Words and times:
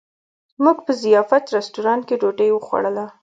موږ 0.63 0.77
په 0.85 0.91
ضیافت 1.03 1.43
رسټورانټ 1.57 2.03
کې 2.07 2.15
ډوډۍ 2.21 2.49
وخوړله. 2.53 3.05